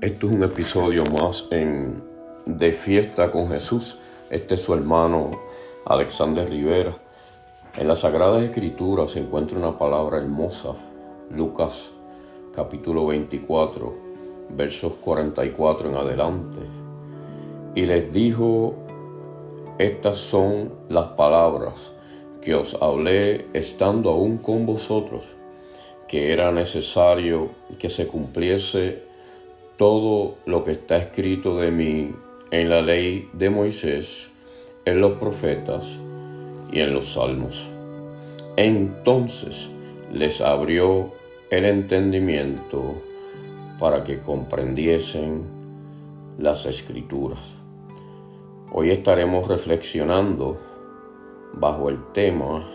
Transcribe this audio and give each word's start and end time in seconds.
Esto 0.00 0.28
es 0.28 0.36
un 0.36 0.44
episodio 0.44 1.02
más 1.06 1.46
en 1.50 2.00
De 2.46 2.70
Fiesta 2.70 3.32
con 3.32 3.48
Jesús. 3.48 3.98
Este 4.30 4.54
es 4.54 4.62
su 4.62 4.72
hermano 4.72 5.32
Alexander 5.86 6.48
Rivera. 6.48 6.96
En 7.76 7.88
la 7.88 7.96
Sagrada 7.96 8.40
Escritura 8.40 9.08
se 9.08 9.18
encuentra 9.18 9.58
una 9.58 9.76
palabra 9.76 10.18
hermosa, 10.18 10.76
Lucas 11.34 11.90
capítulo 12.54 13.08
24, 13.08 13.92
versos 14.50 14.92
44 15.00 15.88
en 15.88 15.96
adelante. 15.96 16.60
Y 17.74 17.84
les 17.84 18.12
dijo, 18.12 18.76
estas 19.78 20.18
son 20.18 20.74
las 20.88 21.08
palabras 21.08 21.90
que 22.40 22.54
os 22.54 22.80
hablé 22.80 23.48
estando 23.52 24.10
aún 24.10 24.38
con 24.38 24.64
vosotros, 24.64 25.24
que 26.06 26.32
era 26.32 26.52
necesario 26.52 27.50
que 27.80 27.88
se 27.88 28.06
cumpliese 28.06 29.07
todo 29.78 30.34
lo 30.44 30.64
que 30.64 30.72
está 30.72 30.96
escrito 30.96 31.56
de 31.56 31.70
mí 31.70 32.12
en 32.50 32.68
la 32.68 32.82
ley 32.82 33.30
de 33.32 33.48
Moisés, 33.48 34.28
en 34.84 35.00
los 35.00 35.12
profetas 35.18 35.84
y 36.72 36.80
en 36.80 36.92
los 36.92 37.12
salmos. 37.12 37.68
Entonces 38.56 39.70
les 40.12 40.40
abrió 40.40 41.12
el 41.50 41.64
entendimiento 41.64 42.96
para 43.78 44.02
que 44.02 44.18
comprendiesen 44.18 45.44
las 46.38 46.66
escrituras. 46.66 47.38
Hoy 48.72 48.90
estaremos 48.90 49.46
reflexionando 49.46 50.58
bajo 51.54 51.88
el 51.88 51.98
tema 52.12 52.68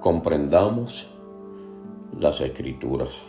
Comprendamos 0.00 1.06
las 2.18 2.40
escrituras. 2.40 3.22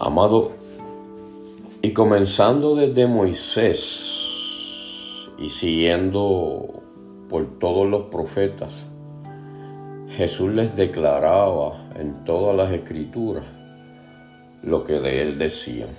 Amado, 0.00 0.50
y 1.80 1.92
comenzando 1.92 2.74
desde 2.74 3.06
Moisés 3.06 4.10
y 5.38 5.50
siguiendo 5.50 6.82
por 7.28 7.58
todos 7.60 7.88
los 7.88 8.06
profetas, 8.06 8.86
Jesús 10.10 10.50
les 10.52 10.74
declaraba 10.74 11.90
en 11.94 12.24
todas 12.24 12.56
las 12.56 12.72
escrituras 12.72 13.44
lo 14.62 14.84
que 14.84 14.94
de 14.94 15.22
él 15.22 15.38
decían. 15.38 15.90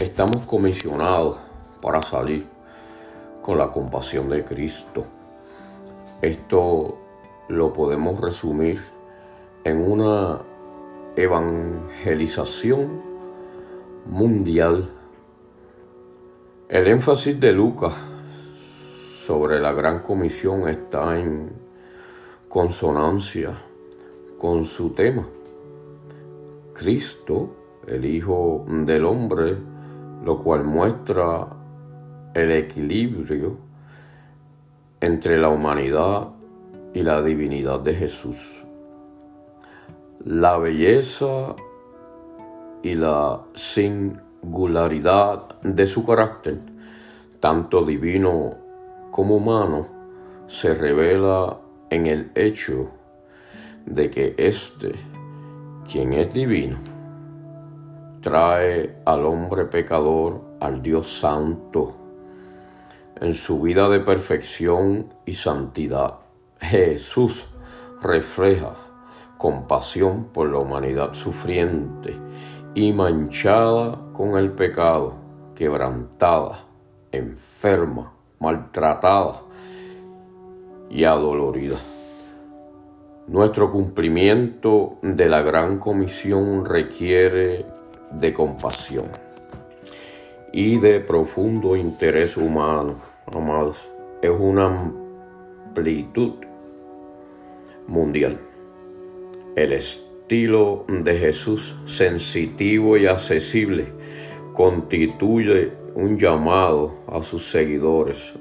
Estamos 0.00 0.44
comisionados 0.46 1.36
para 1.80 2.02
salir 2.02 2.46
con 3.42 3.58
la 3.58 3.70
compasión 3.70 4.28
de 4.28 4.44
Cristo. 4.44 5.04
Esto 6.20 6.98
lo 7.50 7.72
podemos 7.72 8.20
resumir 8.20 8.80
en 9.64 9.78
una 9.90 10.40
evangelización 11.16 13.02
mundial. 14.06 14.88
El 16.68 16.86
énfasis 16.86 17.40
de 17.40 17.52
Lucas 17.52 17.94
sobre 19.26 19.58
la 19.58 19.72
gran 19.72 20.00
comisión 20.00 20.68
está 20.68 21.18
en 21.18 21.50
consonancia 22.48 23.58
con 24.38 24.64
su 24.64 24.90
tema. 24.90 25.26
Cristo, 26.72 27.50
el 27.86 28.04
Hijo 28.04 28.64
del 28.68 29.04
Hombre, 29.04 29.56
lo 30.24 30.40
cual 30.40 30.62
muestra 30.62 31.48
el 32.32 32.52
equilibrio 32.52 33.56
entre 35.00 35.38
la 35.38 35.48
humanidad 35.48 36.39
y 36.92 37.02
la 37.02 37.22
divinidad 37.22 37.80
de 37.80 37.94
Jesús. 37.94 38.64
La 40.24 40.58
belleza 40.58 41.54
y 42.82 42.94
la 42.94 43.40
singularidad 43.54 45.60
de 45.62 45.86
su 45.86 46.04
carácter, 46.04 46.58
tanto 47.40 47.84
divino 47.84 48.54
como 49.10 49.36
humano, 49.36 49.86
se 50.46 50.74
revela 50.74 51.58
en 51.90 52.06
el 52.06 52.30
hecho 52.34 52.90
de 53.86 54.10
que 54.10 54.34
éste, 54.36 54.92
quien 55.90 56.12
es 56.12 56.32
divino, 56.32 56.76
trae 58.20 59.00
al 59.06 59.24
hombre 59.24 59.64
pecador 59.64 60.42
al 60.60 60.82
Dios 60.82 61.08
santo 61.08 61.94
en 63.20 63.34
su 63.34 63.60
vida 63.60 63.88
de 63.88 64.00
perfección 64.00 65.14
y 65.24 65.32
santidad 65.32 66.18
Jesús 66.60 67.46
refleja 68.02 68.74
compasión 69.38 70.24
por 70.32 70.50
la 70.50 70.58
humanidad 70.58 71.14
sufriente 71.14 72.14
y 72.74 72.92
manchada 72.92 73.98
con 74.12 74.36
el 74.36 74.52
pecado, 74.52 75.14
quebrantada, 75.54 76.64
enferma, 77.10 78.12
maltratada 78.38 79.42
y 80.90 81.04
adolorida. 81.04 81.76
Nuestro 83.26 83.70
cumplimiento 83.72 84.98
de 85.02 85.28
la 85.28 85.40
gran 85.40 85.78
comisión 85.78 86.64
requiere 86.64 87.64
de 88.10 88.34
compasión 88.34 89.06
y 90.52 90.78
de 90.78 91.00
profundo 91.00 91.76
interés 91.76 92.36
humano, 92.36 92.96
amados. 93.32 93.76
Es 94.20 94.32
una 94.38 94.66
amplitud 95.66 96.49
mundial. 97.90 98.38
El 99.56 99.72
estilo 99.72 100.84
de 100.88 101.18
Jesús 101.18 101.76
sensitivo 101.86 102.96
y 102.96 103.06
accesible 103.06 103.88
constituye 104.54 105.72
un 105.94 106.18
llamado 106.18 106.94
a 107.08 107.20
sus 107.22 107.50
seguidores 107.50 108.32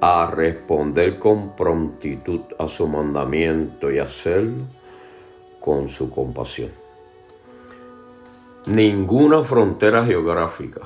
a 0.00 0.28
responder 0.34 1.18
con 1.20 1.54
prontitud 1.54 2.40
a 2.58 2.66
su 2.66 2.88
mandamiento 2.88 3.90
y 3.90 4.00
hacerlo 4.00 4.64
con 5.60 5.88
su 5.88 6.10
compasión. 6.10 6.70
Ninguna 8.66 9.44
frontera 9.44 10.04
geográfica, 10.04 10.82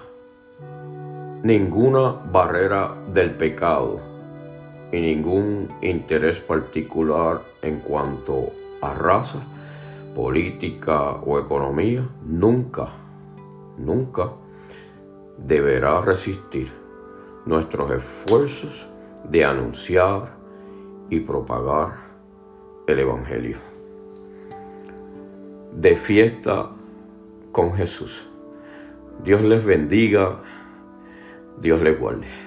ninguna 1.43 2.13
barrera 2.31 2.95
del 3.13 3.31
pecado 3.33 4.16
y 4.97 5.01
ningún 5.01 5.69
interés 5.83 6.41
particular 6.41 7.43
en 7.61 7.81
cuanto 7.81 8.51
a 8.81 8.95
raza, 8.95 9.41
política 10.15 11.13
o 11.13 11.39
economía, 11.39 12.09
nunca, 12.25 12.89
nunca 13.77 14.33
deberá 15.37 16.01
resistir 16.01 16.73
nuestros 17.45 17.91
esfuerzos 17.91 18.89
de 19.25 19.45
anunciar 19.45 20.35
y 21.11 21.21
propagar 21.21 21.99
el 22.87 22.99
Evangelio. 22.99 23.59
De 25.73 25.95
fiesta 25.95 26.71
con 27.53 27.75
Jesús. 27.75 28.27
Dios 29.23 29.43
les 29.43 29.63
bendiga, 29.63 30.41
Dios 31.61 31.83
les 31.83 32.01
guarde. 32.01 32.46